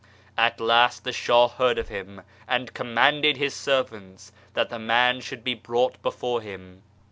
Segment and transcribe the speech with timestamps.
[0.35, 5.43] At last the Shah heard of him, and commanded his servants that the man should
[5.43, 6.81] be brought before him.